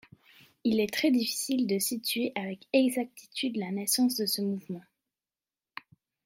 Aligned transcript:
Il 0.63 0.79
est 0.79 0.91
très 0.91 1.11
difficile 1.11 1.67
de 1.67 1.77
situer 1.77 2.31
avec 2.33 2.67
exactitude 2.73 3.55
la 3.57 3.69
naissance 3.69 4.15
de 4.15 4.25
ce 4.25 4.41
mouvement. 4.41 4.81